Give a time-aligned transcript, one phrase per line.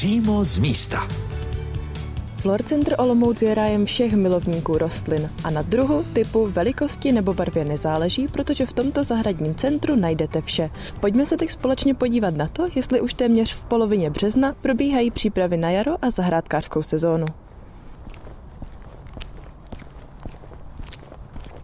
[0.00, 1.08] Přímo z místa.
[2.36, 7.64] Flor Center Olomouc je rájem všech milovníků rostlin a na druhu, typu, velikosti nebo barvě
[7.64, 10.70] nezáleží, protože v tomto zahradním centru najdete vše.
[11.00, 15.56] Pojďme se teď společně podívat na to, jestli už téměř v polovině března probíhají přípravy
[15.56, 17.26] na jaro a zahrádkářskou sezónu.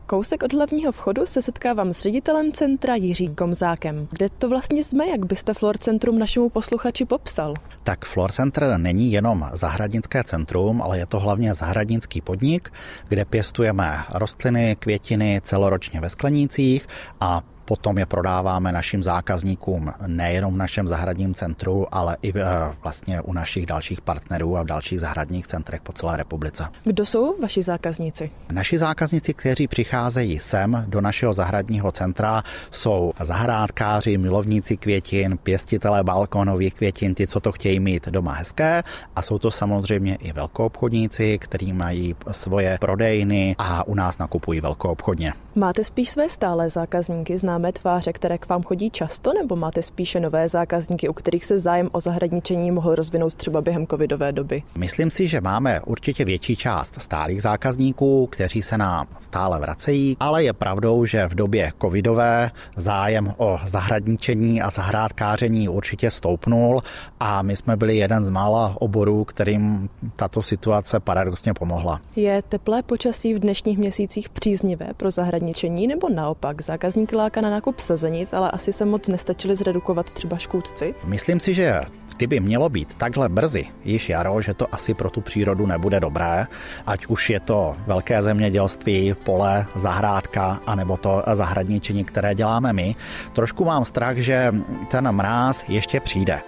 [0.08, 4.08] Kousek od hlavního vchodu se setkávám s ředitelem centra Jiřím Komzákem.
[4.10, 7.54] Kde to vlastně jsme, jak byste Flor Centrum našemu posluchači popsal?
[7.84, 12.72] Tak Flor Center není jenom zahradnické centrum, ale je to hlavně zahradnický podnik,
[13.08, 16.86] kde pěstujeme rostliny, květiny celoročně ve sklenících
[17.20, 22.44] a Potom je prodáváme našim zákazníkům nejenom v našem zahradním centru, ale i eh,
[22.82, 26.64] vlastně u našich dalších partnerů a v dalších zahradních centrech po celé republice.
[26.84, 28.30] Kdo jsou vaši zákazníci?
[28.52, 36.74] Naši zákazníci, kteří přicházejí sem do našeho zahradního centra, jsou zahrádkáři, milovníci květin, pěstitelé balkónových
[36.74, 38.82] květin, ty, co to chtějí mít doma hezké
[39.16, 45.32] a jsou to samozřejmě i velkoobchodníci, kteří mají svoje prodejny a u nás nakupují velkoobchodně.
[45.54, 50.20] Máte spíš své stále zákazníky, známé tváře, které k vám chodí často, nebo máte spíše
[50.20, 54.62] nové zákazníky, u kterých se zájem o zahradničení mohl rozvinout třeba během covidové doby?
[54.78, 60.44] Myslím si, že máme určitě větší část stálých zákazníků, kteří se nám stále vracejí, ale
[60.44, 66.80] je pravdou, že v době covidové zájem o zahradničení a zahrádkáření určitě stoupnul
[67.20, 72.00] a my jsme byli jeden z mála oborů, kterým tato situace paradoxně pomohla.
[72.16, 77.80] Je teplé počasí v dnešních měsících příznivé pro zahradničení nebo naopak zákazníky láká na nákup
[77.80, 80.94] sazenic, ale asi se moc nestačili zredukovat třeba škůdci?
[81.04, 81.80] Myslím si, že
[82.16, 86.46] kdyby mělo být takhle brzy již jaro, že to asi pro tu přírodu nebude dobré,
[86.86, 92.94] ať už je to velké zemědělství, pole, zahrádka, anebo to zahradničení, které děláme my.
[93.32, 94.52] Trošku mám strach, že
[94.90, 96.40] ten mráz ještě přijde.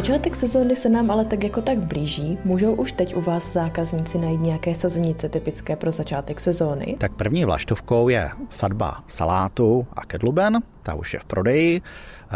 [0.00, 2.38] Začátek sezóny se nám ale tak jako tak blíží.
[2.44, 6.96] Můžou už teď u vás zákazníci najít nějaké sazenice typické pro začátek sezóny?
[6.98, 11.82] Tak první vlaštovkou je sadba salátu a kedluben, ta už je v prodeji.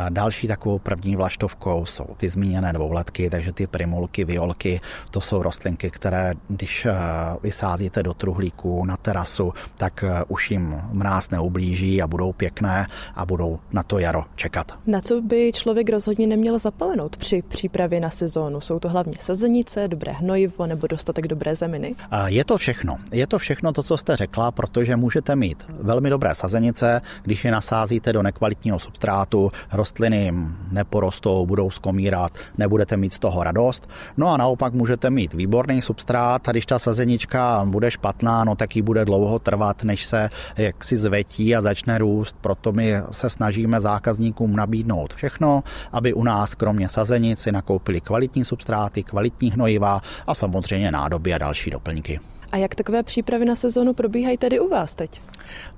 [0.08, 5.90] Další takovou první vlaštovkou jsou ty zmíněné dvouletky, takže ty primulky, violky, to jsou rostlinky,
[5.90, 6.94] které když eh,
[7.42, 13.26] vysázíte do truhlíku na terasu, tak eh, už jim mráz neublíží a budou pěkné a
[13.26, 14.72] budou na to jaro čekat.
[14.86, 18.60] Na co by člověk rozhodně neměl zapalenout při přípravě na sezónu?
[18.60, 21.94] Jsou to hlavně sazenice, dobré hnojivo nebo dostatek dobré zeminy?
[22.26, 22.98] Je to všechno.
[23.12, 27.50] Je to všechno to, co jste řekla, protože můžete mít velmi dobré sazenice, když je
[27.50, 30.32] nasázíte do nekvalitního substrátu, rostliny
[30.72, 33.88] neporostou, budou skomírat, nebudete mít z toho radost.
[34.16, 38.76] No a naopak můžete mít výborný substrát a když ta sazenička bude špatná, no tak
[38.76, 42.36] ji bude dlouho trvat, než se jaksi zvetí a začne růst.
[42.40, 45.62] Proto my se snažíme zákazníkům nabídnout všechno,
[45.92, 51.38] aby u nás kromě sazenic si nakoupili kvalitní substráty, kvalitní hnojiva a samozřejmě nádoby a
[51.38, 52.33] další doplňky.
[52.54, 55.22] A jak takové přípravy na sezónu probíhají tedy u vás teď?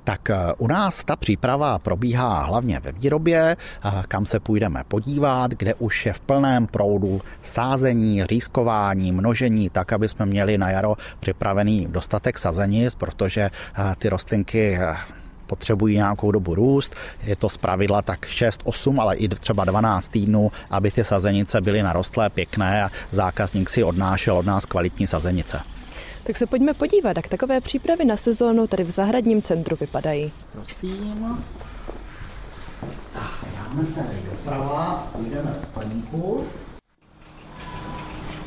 [0.05, 5.51] Tak eh, u nás ta příprava probíhá hlavně ve výrobě, eh, kam se půjdeme podívat,
[5.51, 10.95] kde už je v plném proudu sázení, řízkování, množení, tak, aby jsme měli na jaro
[11.21, 14.79] připravený dostatek sazenic, protože eh, ty rostlinky
[15.47, 16.95] potřebují nějakou dobu růst.
[17.23, 21.83] Je to zpravidla tak 6, 8, ale i třeba 12 týdnů, aby ty sazenice byly
[21.83, 25.76] narostlé, pěkné a zákazník si odnášel od nás kvalitní sazenice.
[26.27, 30.33] Tak se pojďme podívat, jak takové přípravy na sezónu tady v zahradním centru vypadají.
[30.53, 31.39] Prosím.
[33.55, 36.45] dáme se doprava, půjdeme v skleníku.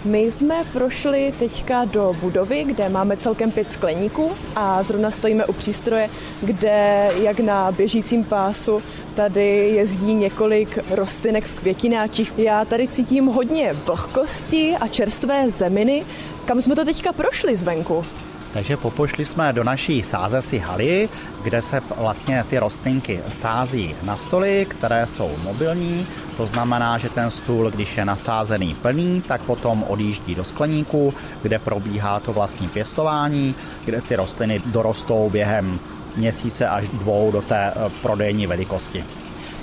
[0.06, 5.54] My jsme prošli teďka do budovy, kde máme celkem pět skleníků a zrovna stojíme u
[5.54, 6.10] přístroje,
[6.42, 8.82] kde jak na běžícím pásu
[9.16, 12.34] tady jezdí několik rostlinek v květináčích.
[12.38, 16.06] Já tady cítím hodně vlhkosti a čerstvé zeminy.
[16.46, 18.06] Kam jsme to teďka prošli zvenku?
[18.54, 21.10] Takže popošli jsme do naší sázecí haly,
[21.44, 26.08] kde se vlastně ty rostlinky sází na stoly, které jsou mobilní.
[26.38, 31.60] To znamená, že ten stůl, když je nasázený plný, tak potom odjíždí do skleníku, kde
[31.60, 33.56] probíhá to vlastní pěstování,
[33.86, 35.80] kde ty rostliny dorostou během
[36.16, 39.04] měsíce až dvou do té eh, prodejní velikosti.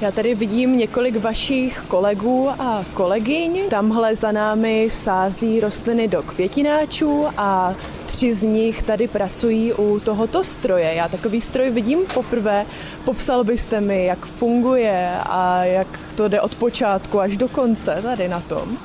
[0.00, 3.68] Já tady vidím několik vašich kolegů a kolegyň.
[3.70, 7.74] Tamhle za námi sází rostliny do květináčů a
[8.16, 10.94] tři z nich tady pracují u tohoto stroje.
[10.94, 12.64] Já takový stroj vidím poprvé.
[13.04, 18.28] Popsal byste mi, jak funguje a jak to jde od počátku až do konce tady
[18.28, 18.76] na tom?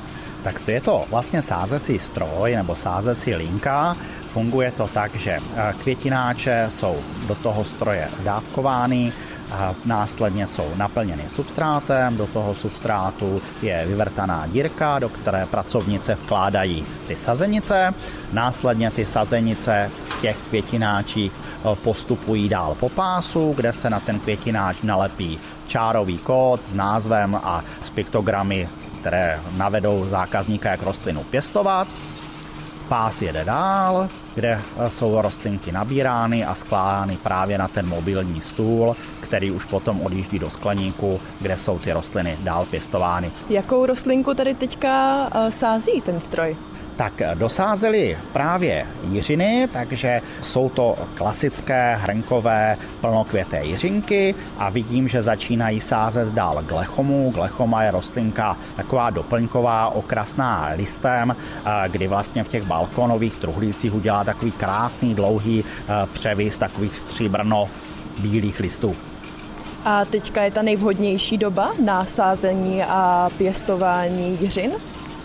[0.43, 3.97] Tak to je to vlastně sázecí stroj nebo sázecí linka.
[4.33, 6.95] Funguje to tak, že eh, květináče jsou
[7.27, 9.13] do toho stroje dávkovány,
[9.85, 17.15] následně jsou naplněny substrátem, do toho substrátu je vyvrtaná dírka, do které pracovnice vkládají ty
[17.15, 17.93] sazenice,
[18.33, 24.19] následně ty sazenice v těch květináčích eh, postupují dál po pásu, kde se na ten
[24.19, 28.69] květináč nalepí čárový kód s názvem a s piktogramy,
[28.99, 31.87] které navedou zákazníka, jak rostlinu pěstovat.
[32.89, 38.95] Pás jede dál, kde jsou rostlinky nabírány a skládány právě na ten mobilní stůl,
[39.31, 43.31] který už potom odjíždí do skleníku, kde jsou ty rostliny dál pěstovány.
[43.49, 46.55] Jakou rostlinku tady teďka eh, sází ten stroj?
[46.95, 55.81] tak dosázeli právě jiřiny, takže jsou to klasické hrnkové plnokvěté jiřinky a vidím, že začínají
[55.81, 57.31] sázet dál glechomu.
[57.35, 61.35] Glechoma je rostlinka taková doplňková, okrasná listem,
[61.87, 65.63] kdy vlastně v těch balkonových truhlících udělá takový krásný dlouhý
[66.13, 67.69] převis takových stříbrno
[68.19, 68.95] bílých listů.
[69.85, 74.71] A teďka je ta nejvhodnější doba na sázení a pěstování jiřin?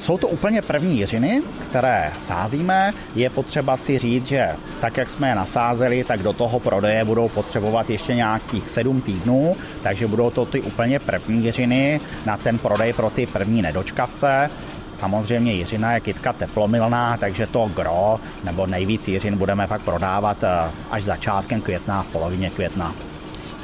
[0.00, 2.92] Jsou to úplně první jiřiny, které sázíme.
[3.14, 4.48] Je potřeba si říct, že
[4.80, 9.56] tak, jak jsme je nasázeli, tak do toho prodeje budou potřebovat ještě nějakých sedm týdnů,
[9.82, 14.50] takže budou to ty úplně první jiřiny na ten prodej pro ty první nedočkavce.
[14.88, 20.70] Samozřejmě jiřina je kytka teplomilná, takže to gro nebo nejvíc jiřin budeme pak prodávat eh,
[20.90, 22.94] až začátkem května, v polovině května.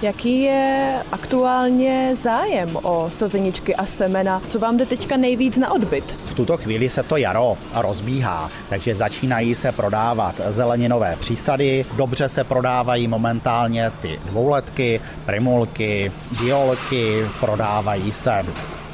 [0.03, 4.43] Jaký je aktuálně zájem o sazeničky a semena?
[4.47, 6.19] Co vám jde teďka nejvíc na odbyt?
[6.27, 11.85] V tuto chvíli se to jaro rozbíhá, takže začínají se prodávat zeleninové přísady.
[11.97, 18.45] Dobře se prodávají momentálně ty dvouletky, primulky, diolky, prodávají se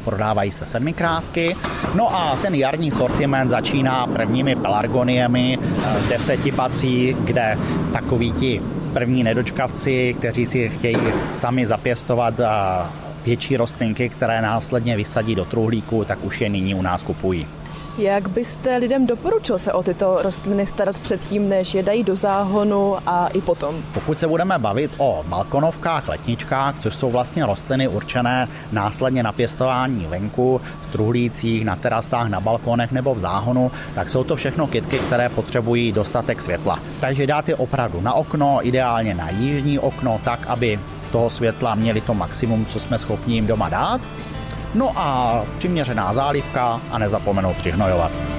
[0.05, 1.57] prodávají se sedmikrásky.
[1.95, 7.59] No a ten jarní sortiment začíná prvními pelargoniemi eh, desetipací, kde
[7.93, 8.63] takoví ti
[8.99, 10.97] první nedočkavci, kteří si chtějí
[11.33, 12.35] sami zapěstovat
[13.25, 17.47] větší rostlinky, které následně vysadí do truhlíku, tak už je nyní u nás kupují.
[17.99, 22.97] Jak byste lidem doporučil se o tyto rostliny starat předtím, než je dají do záhonu
[23.07, 23.83] a i potom?
[23.95, 30.07] Pokud se budeme bavit o balkonovkách, letničkách, což jsou vlastně rostliny určené následně na pěstování
[30.07, 34.99] venku, v truhlících, na terasách, na balkonech nebo v záhonu, tak jsou to všechno kytky,
[34.99, 36.79] které potřebují dostatek světla.
[37.01, 40.81] Takže dát je opravdu na okno, ideálně na jižní okno, tak, aby
[41.13, 44.01] toho světla měli to maximum, co jsme schopni jim doma dát.
[44.75, 48.38] No a přiměřená zálivka a nezapomenout přihnojovat.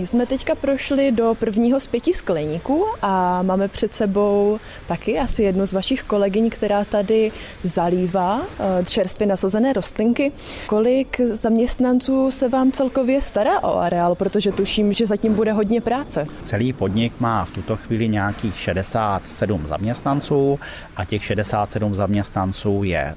[0.00, 4.58] My jsme teďka prošli do prvního z pěti skleníků a máme před sebou
[4.88, 7.32] taky asi jednu z vašich kolegyň, která tady
[7.64, 10.32] zalívá eh, čerstvě nasazené rostlinky.
[10.66, 16.26] Kolik zaměstnanců se vám celkově stará o areál, protože tuším, že zatím bude hodně práce.
[16.42, 20.58] Celý podnik má v tuto chvíli nějakých 67 zaměstnanců
[20.96, 23.14] a těch 67 zaměstnanců je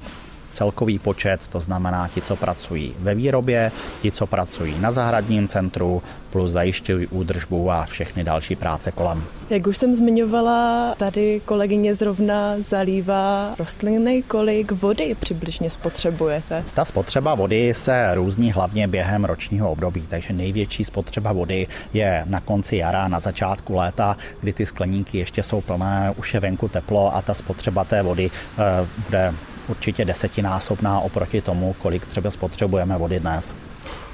[0.54, 3.72] celkový počet, to znamená ti, co pracují ve výrobě,
[4.02, 9.24] ti, co pracují na zahradním centru, plus zajišťují údržbu a všechny další práce kolem.
[9.50, 14.22] Jak už jsem zmiňovala, tady kolegyně zrovna zalívá rostliny.
[14.22, 16.64] Kolik vody přibližně spotřebujete?
[16.74, 22.40] Ta spotřeba vody se různí hlavně během ročního období, takže největší spotřeba vody je na
[22.40, 27.16] konci jara, na začátku léta, kdy ty skleníky ještě jsou plné, už je venku teplo
[27.16, 29.34] a ta spotřeba té vody uh, bude
[29.68, 33.54] určitě desetinásobná oproti tomu, kolik třeba spotřebujeme vody dnes.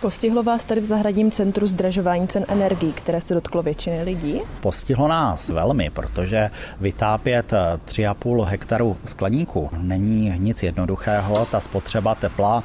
[0.01, 4.41] Postihlo vás tady v zahradním centru zdražování cen energií, které se dotklo většiny lidí?
[4.61, 7.53] Postihlo nás velmi, protože vytápět
[7.87, 11.47] 3,5 hektaru skleníku není nic jednoduchého.
[11.47, 12.63] Ta spotřeba tepla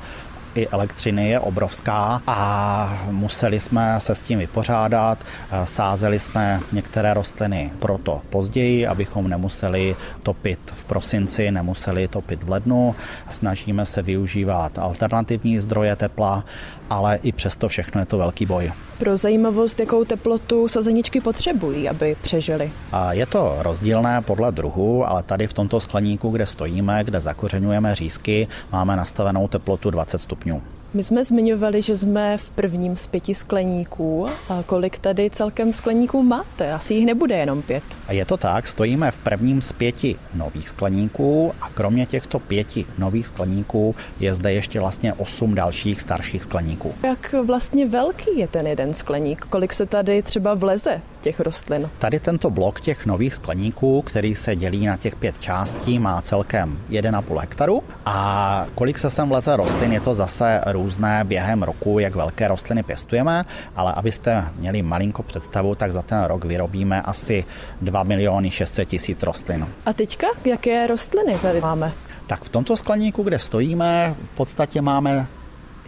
[0.55, 5.17] i elektřiny je obrovská a museli jsme se s tím vypořádat.
[5.63, 12.95] Sázeli jsme některé rostliny proto později, abychom nemuseli topit v prosinci, nemuseli topit v lednu.
[13.29, 16.43] Snažíme se využívat alternativní zdroje tepla,
[16.89, 18.71] ale i přesto všechno je to velký boj.
[18.97, 22.71] Pro zajímavost, jakou teplotu sazeničky potřebují, aby přežily?
[23.11, 28.47] Je to rozdílné podle druhu, ale tady v tomto skleníku, kde stojíme, kde zakořenujeme řízky,
[28.71, 30.61] máme nastavenou teplotu 20 stupňů.
[30.93, 34.27] My jsme zmiňovali, že jsme v prvním z pěti skleníků.
[34.49, 36.73] A kolik tady celkem skleníků máte?
[36.73, 37.83] Asi jich nebude jenom pět.
[38.07, 42.85] A je to tak, stojíme v prvním z pěti nových skleníků a kromě těchto pěti
[42.97, 46.93] nových skleníků je zde ještě vlastně osm dalších starších skleníků.
[47.03, 49.45] Jak vlastně velký je ten jeden skleník?
[49.49, 51.89] Kolik se tady třeba vleze těch rostlin?
[51.99, 56.79] Tady tento blok těch nových skleníků, který se dělí na těch pět částí, má celkem
[56.89, 57.83] 1,5 hektaru.
[58.05, 62.83] A kolik se sem vleze rostlin, je to zase různé během roku, jak velké rostliny
[62.83, 67.45] pěstujeme, ale abyste měli malinko představu, tak za ten rok vyrobíme asi
[67.81, 69.67] 2 miliony 600 tisíc rostlin.
[69.85, 71.91] A teďka, jaké rostliny tady máme?
[72.27, 75.25] Tak v tomto skleníku, kde stojíme, v podstatě máme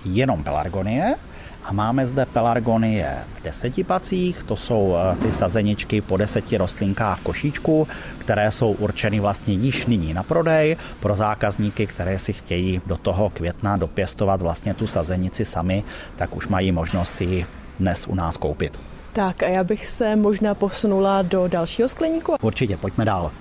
[0.06, 1.16] jenom pelargonie,
[1.68, 7.20] a máme zde pelargonie v deseti pacích, to jsou eh, ty sazeničky po deseti rostlinkách
[7.22, 12.98] košíčku, které jsou určeny vlastně již nyní na prodej pro zákazníky, které si chtějí do
[12.98, 15.84] toho května dopěstovat vlastně tu sazenici sami,
[16.16, 17.46] tak už mají možnost si ji
[17.80, 18.80] dnes u nás koupit.
[19.14, 22.36] Tak a já bych se možná posunula do dalšího skleníku.
[22.42, 23.32] Určitě, pojďme dál.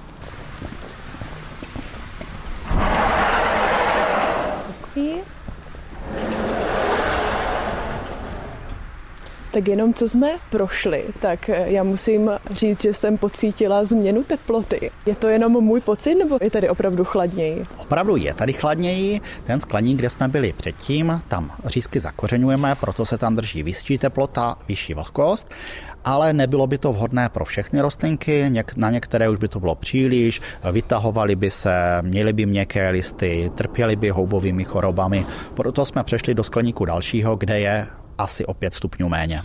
[9.56, 14.90] Tak jenom co jsme prošli, tak eh, já musím říct, že jsem pocítila změnu teploty.
[15.06, 17.64] Je to jenom můj pocit, nebo je tady opravdu chladněji?
[17.78, 19.20] Opravdu je tady chladněji.
[19.44, 24.56] Ten skleník, kde jsme byli předtím, tam řízky zakořenujeme, proto se tam drží vyšší teplota,
[24.68, 25.50] vyšší vlhkost
[26.04, 30.40] ale nebylo by to vhodné pro všechny rostlinky, na některé už by to bylo příliš,
[30.72, 31.72] vytahovaly by se,
[32.02, 37.60] měly by měkké listy, trpěly by houbovými chorobami, proto jsme přešli do skleníku dalšího, kde
[37.60, 37.86] je
[38.18, 39.42] asi o 5 stupňů méně.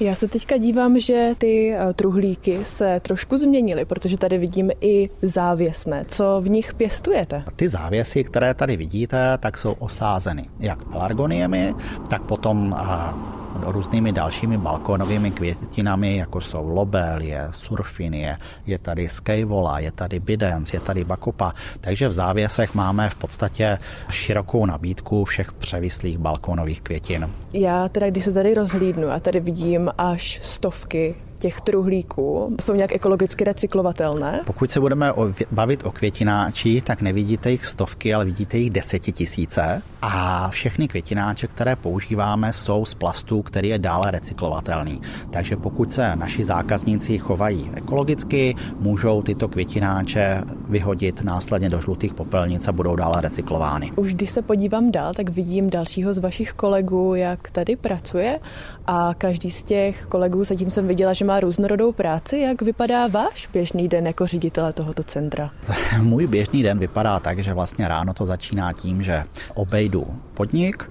[0.00, 5.08] Já se teďka dívám, že ty eh, truhlíky se trošku změnily, protože tady vidím i
[5.22, 6.04] závěsné.
[6.08, 7.44] Co v nich pěstujete?
[7.56, 11.74] Ty závěsy, které tady vidíte, tak jsou osázeny jak pelargoniemi,
[12.08, 19.92] tak potom eh, různými dalšími balkónovými květinami, jako jsou lobelie, surfinie, je tady skejvola, je
[19.92, 21.52] tady bidens, je tady bakopa.
[21.80, 23.78] Takže v závěsech máme v podstatě
[24.10, 27.30] širokou nabídku všech převislých balkónových květin.
[27.52, 32.92] Já teda, když se tady rozhlídnu a tady vidím až stovky těch truhlíků jsou nějak
[32.92, 34.40] ekologicky recyklovatelné?
[34.46, 35.12] Pokud se budeme
[35.50, 39.82] bavit o květináčích, tak nevidíte jich stovky, ale vidíte jich desetitisíce.
[40.02, 45.00] A všechny květináče, které používáme, jsou z plastu, který je dále recyklovatelný.
[45.30, 52.68] Takže pokud se naši zákazníci chovají ekologicky, můžou tyto květináče vyhodit následně do žlutých popelnic
[52.68, 53.92] a budou dále recyklovány.
[53.96, 58.40] Už když se podívám dál, tak vidím dalšího z vašich kolegů, jak tady pracuje
[58.86, 62.38] a každý z těch kolegů, zatím jsem viděla, že má různorodou práci.
[62.38, 65.50] Jak vypadá váš běžný den jako ředitele tohoto centra?
[66.00, 69.24] Můj běžný den vypadá tak, že vlastně ráno to začíná tím, že
[69.54, 70.90] obejdu podnik,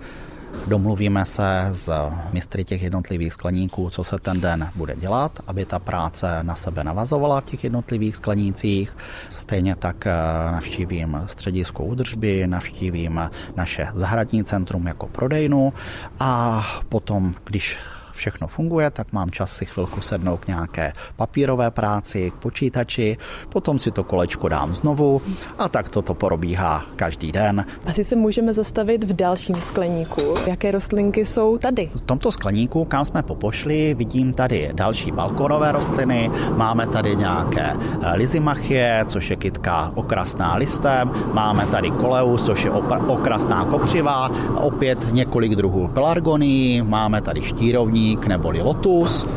[0.67, 5.79] Domluvíme se s mistry těch jednotlivých skleníků, co se ten den bude dělat, aby ta
[5.79, 8.97] práce na sebe navazovala v těch jednotlivých sklenících.
[9.31, 10.11] Stejně tak eh,
[10.51, 15.73] navštívím středisko údržby, navštívím naše zahradní centrum jako prodejnu
[16.19, 17.79] a potom, když
[18.23, 23.17] všechno funguje, tak mám čas si chvilku sednout k nějaké papírové práci, k počítači,
[23.49, 25.21] potom si to kolečko dám znovu
[25.59, 27.65] a tak toto porobíhá každý den.
[27.85, 30.35] Asi se můžeme zastavit v dalším skleníku.
[30.47, 31.91] Jaké rostlinky jsou tady?
[31.95, 38.15] V tomto skleníku, kam jsme popošli, vidím tady další balkonové rostliny, máme tady nějaké eh,
[38.15, 42.71] lizimachie, což je kytka okrasná listem, máme tady koleus, což je
[43.07, 49.27] okrasná kopřiva, opět několik druhů pelargonií, máme tady štírovní, Rybník neboli Lotus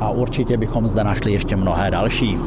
[0.00, 2.38] a určitě bychom zde našli ještě mnohé další.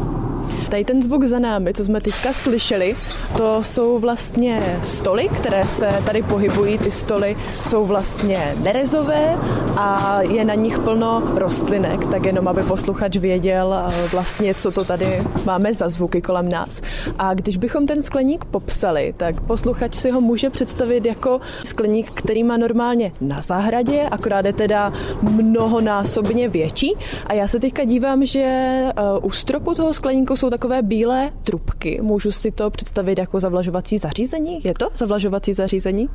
[0.70, 2.96] Tady ten zvuk za námi, co jsme teďka slyšeli,
[3.38, 6.78] to jsou vlastně stoly, které se tady pohybují.
[6.78, 9.38] Ty stoly jsou vlastně nerezové
[9.78, 14.86] a je na nich plno rostlinek, tak jenom aby posluchač věděl eh, vlastně, co to
[14.86, 16.82] tady máme za zvuky kolem nás.
[17.20, 22.44] A když bychom ten skleník popsali, tak posluchač si ho může představit jako skleník, který
[22.44, 26.94] má normálně na zahradě, akorát je teda mnohonásobně větší.
[27.28, 32.00] A já se teďka dívám, že eh, u stropu toho skleníku jsou takové bílé trubky.
[32.02, 34.60] Můžu si to představit jako zavlažovací zařízení?
[34.64, 36.10] Je to zavlažovací zařízení?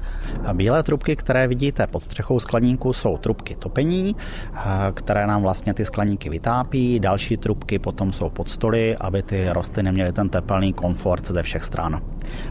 [0.45, 4.17] A bílé trubky, které vidíte pod střechou skleníku, jsou trubky topení,
[4.95, 7.01] které nám vlastně ty skleníky vytápí.
[7.01, 11.65] Další trubky potom jsou pod stoly, aby ty rostliny měly ten tepelný komfort ze všech
[11.65, 12.03] stran.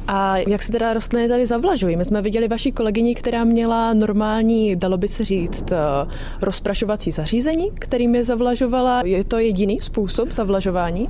[0.08, 1.96] A jak se teda rostliny tady zavlažují?
[1.96, 5.76] My jsme viděli vaši kolegyni, která měla normální, dalo by se říct, eh,
[6.42, 9.02] rozprašovací zařízení, kterým je zavlažovala.
[9.06, 11.10] Je to jediný způsob zavlažování?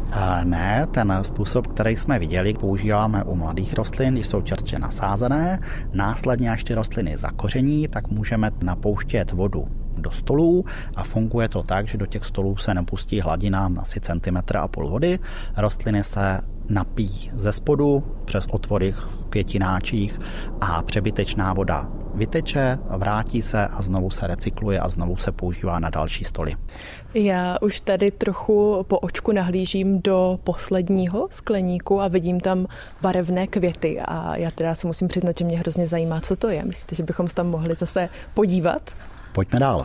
[0.53, 5.59] Ne, ten způsob, který jsme viděli, používáme u mladých rostlin, když jsou čerstvě nasázené.
[5.93, 9.67] Následně, až ty rostliny zakoření, tak můžeme napouštět vodu
[9.97, 14.57] do stolů a funguje to tak, že do těch stolů se nepustí hladina asi centimetr
[14.57, 15.19] a půl vody.
[15.57, 20.19] Rostliny se napíjí ze spodu přes otvory v květináčích
[20.61, 25.89] a přebytečná voda vyteče, vrátí se a znovu se recykluje a znovu se používá na
[25.89, 26.53] další stoly.
[27.13, 32.67] Já už tady trochu po očku nahlížím do posledního skleníku a vidím tam
[33.01, 36.65] barevné květy a já teda se musím přiznat, že mě hrozně zajímá, co to je.
[36.65, 38.91] Myslíte, že bychom se tam mohli zase podívat?
[39.33, 39.83] Pojďme dál.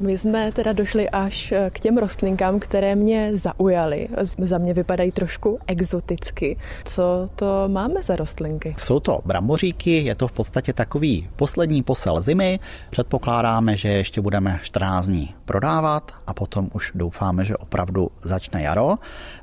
[0.00, 4.08] My jsme teda došli až eh, k těm rostlinkám, které mě zaujaly.
[4.38, 6.56] Za mě vypadají trošku exoticky.
[6.84, 8.74] Co to máme za rostlinky?
[8.78, 12.58] Jsou to bramboříky, je to v podstatě takový poslední posel zimy.
[12.90, 18.98] Předpokládáme, že ještě budeme 14 dní prodávat a potom už doufáme, že opravdu začne jaro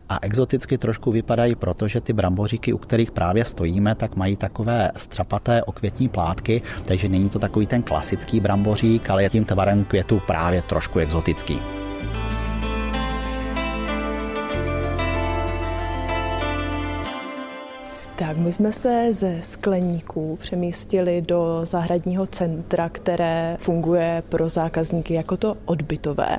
[0.10, 5.64] a exoticky trošku vypadají, protože ty bramboříky, u kterých právě stojíme, tak mají takové střapaté
[5.64, 10.62] okvětní plátky, takže není to takový ten klasický brambořík, ale je tím tvarem květu právě
[10.62, 11.60] trošku exotický.
[18.18, 25.38] Tak, my jsme se ze skleníků přemístili do zahradního centra, které funguje pro zákazníky jako
[25.38, 26.38] to odbytové.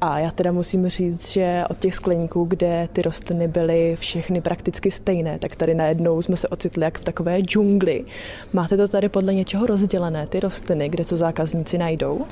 [0.00, 4.90] A já teda musím říct, že od těch skleníků, kde ty rostliny byly všechny prakticky
[4.90, 8.04] stejné, tak tady najednou jsme se ocitli jak v takové džungli.
[8.52, 12.26] Máte to tady podle něčeho rozdělené, ty rostliny, kde co zákazníci najdou?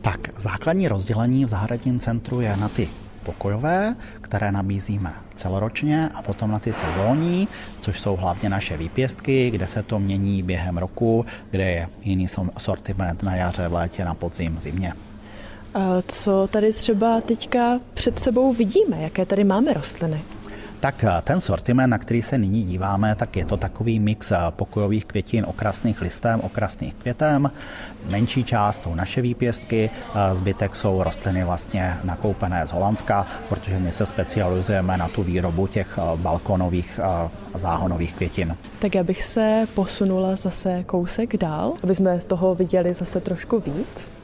[0.00, 2.88] Tak, základní rozdělení v zahradním centru je na ty
[3.28, 7.48] pokojové, které nabízíme celoročně a potom na ty sezónní,
[7.80, 12.26] což jsou hlavně naše výpěstky, kde se to mění během roku, kde je jiný
[12.58, 14.92] sortiment na jaře, v létě, na podzim, zimě.
[16.08, 18.96] Co tady třeba teďka před sebou vidíme?
[19.02, 20.20] Jaké tady máme rostliny?
[20.80, 24.36] Tak eh, ten sortiment, na který se nyní díváme, tak je to takový mix eh,
[24.50, 27.50] pokojových květin okrasných listem, okrasných květem.
[28.10, 33.92] Menší část jsou naše výpěstky, eh, zbytek jsou rostliny vlastně nakoupené z Holandska, protože my
[33.92, 37.00] se specializujeme na tu výrobu těch balkonových
[37.54, 38.56] záhonových květin.
[38.78, 44.17] Tak já bych se posunula zase kousek dál, aby jsme toho viděli zase trošku víc.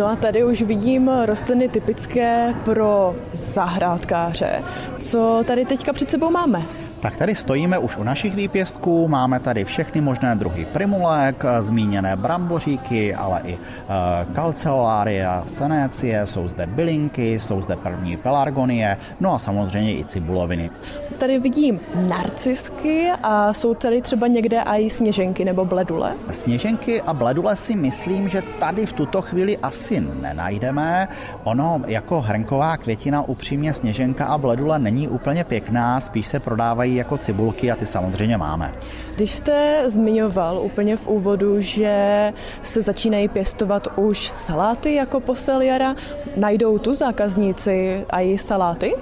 [0.00, 4.62] No a tady už vidím rostliny typické pro zahrádkáře.
[4.98, 6.62] Co tady teďka před sebou máme?
[7.00, 13.14] Tak tady stojíme už u našich výpěstků, máme tady všechny možné druhy primulek, zmíněné bramboříky,
[13.14, 19.96] ale i uh, kalceolária, senécie, jsou zde bylinky, jsou zde první pelargonie, no a samozřejmě
[19.96, 20.70] i cibuloviny.
[21.18, 26.12] Tady vidím narcisky a jsou tady třeba někde i sněženky nebo bledule?
[26.30, 31.08] Sněženky a bledule si myslím, že tady v tuto chvíli asi nenajdeme.
[31.44, 36.96] Ono jako hrnková květina upřímně sněženka a bledule není úplně pěkná, spíš se prodávají vypadají
[36.96, 38.72] jako cibulky a ty samozřejmě máme.
[39.16, 45.94] Když jste zmiňoval úplně v úvodu, že se začínají pěstovat už saláty jako posel jara,
[46.36, 48.94] najdou tu zákazníci a i saláty?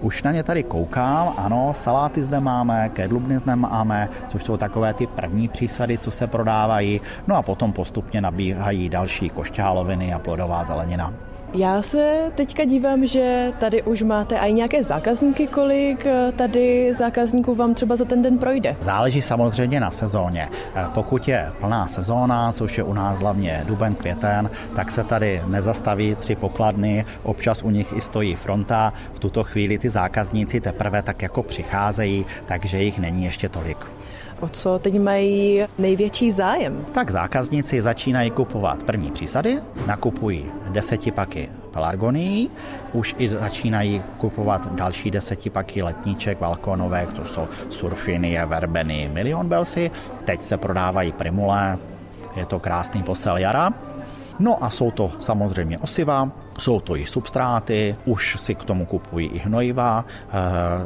[0.00, 4.94] Už na ně tady koukám, ano, saláty zde máme, kedlubny zde máme, což jsou takové
[4.94, 10.64] ty první přísady, co se prodávají, no a potom postupně nabíhají další košťáloviny a plodová
[10.64, 11.12] zelenina.
[11.54, 17.54] Já se teďka dívám, že tady už máte i nějaké zákazníky, kolik eh, tady zákazníků
[17.54, 18.76] vám třeba za ten den projde?
[18.80, 20.48] Záleží samozřejmě na sezóně.
[20.76, 25.42] Eh, pokud je plná sezóna, což je u nás hlavně duben, květen, tak se tady
[25.46, 28.92] nezastaví tři pokladny, občas u nich i stojí fronta.
[29.14, 33.97] V tuto chvíli ty zákazníci teprve tak jako přicházejí, takže jich není ještě tolik.
[34.40, 36.86] O co teď mají největší zájem?
[36.92, 42.50] Tak zákazníci začínají kupovat první přísady, nakupují desetipaky pelargonií,
[42.92, 49.90] už i začínají kupovat další desetipaky letníček balkonovek, to jsou surfiny, verbeny, milion belsy.
[50.24, 51.78] Teď se prodávají primule,
[52.36, 53.70] je to krásný posel jara.
[54.38, 59.28] No a jsou to samozřejmě osiva, jsou to i substráty, už si k tomu kupují
[59.28, 60.32] i hnojiva, eh,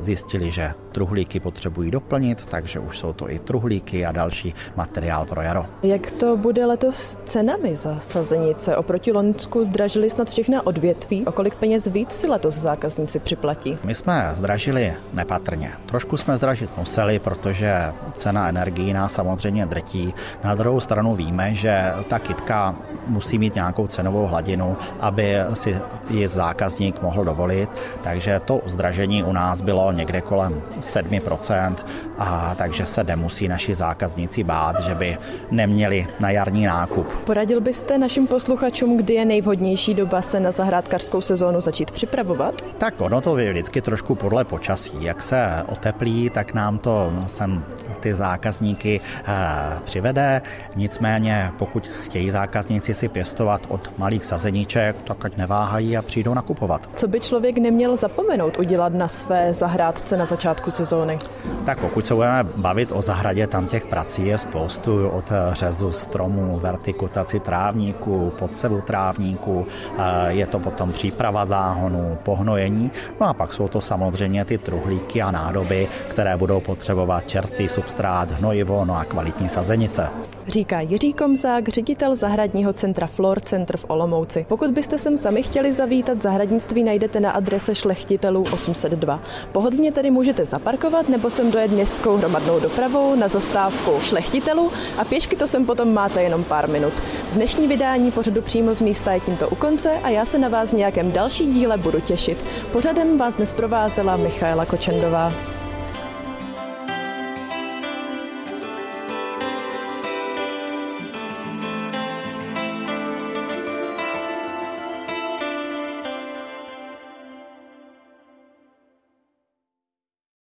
[0.04, 5.40] zjistili, že truhlíky potřebují doplnit, takže už jsou to i truhlíky a další materiál pro
[5.40, 5.66] jaro.
[5.82, 8.76] Jak to bude letos s cenami za sazenice?
[8.76, 11.26] Oproti Lonsku zdražili snad všechna odvětví.
[11.26, 13.78] O kolik peněz víc si letos zákazníci připlatí?
[13.84, 15.72] My jsme zdražili nepatrně.
[15.86, 20.14] Trošku jsme zdražit museli, protože cena energií nás samozřejmě drtí.
[20.44, 22.74] Na druhou stranu víme, že ta kitka
[23.06, 25.76] musí mít nějakou cenovou hladinu, aby si
[26.10, 27.70] ji zákazník mohl dovolit,
[28.02, 31.74] takže to zdražení u nás bylo někde kolem 7%,
[32.18, 35.18] a takže se nemusí naši zákazníci bát, že by
[35.50, 37.06] neměli na jarní nákup.
[37.24, 42.54] Poradil byste našim posluchačům, kdy je nejvhodnější doba se na zahrádkařskou sezónu začít připravovat?
[42.78, 44.92] Tak ono to je vždycky trošku podle počasí.
[45.00, 47.64] Jak se oteplí, tak nám to sem
[48.00, 49.32] ty zákazníky eh,
[49.84, 50.42] přivede.
[50.76, 56.88] Nicméně, pokud chtějí zákazníci si pěstovat od malých sazeníček, tak ať neváhají a přijdou nakupovat.
[56.94, 61.18] Co by člověk neměl zapomenout udělat na své zahrádce na začátku sezóny?
[61.66, 66.58] Tak pokud se budeme bavit o zahradě, tam těch prací je spoustu od řezu stromů,
[66.58, 69.66] vertikutaci trávníků, podsevu trávníků,
[69.98, 75.22] eh, je to potom příprava záhonu, pohnojení, no a pak jsou to samozřejmě ty truhlíky
[75.22, 80.08] a nádoby, které budou potřebovat čerstvý substrát, hnojivo, no a kvalitní sazenice.
[80.46, 84.46] Říká Jiří Komzák, ředitel zahradního centra Flor Center v Olomouci.
[84.48, 89.20] Pokud byste sem sami chtěli zavítat, zahradnictví najdete na adrese Šlechtitelů 802.
[89.52, 95.36] Pohodlně tedy můžete zaparkovat nebo sem dojet městskou hromadnou dopravou na zastávku Šlechtitelů a pěšky
[95.36, 96.92] to sem potom máte jenom pár minut.
[97.32, 100.72] Dnešní vydání pořadu přímo z místa je tímto u konce a já se na vás
[100.72, 102.44] v nějakém další díle budu těšit.
[102.72, 105.32] Pořadem vás dnes provázela Michaela Kočendová.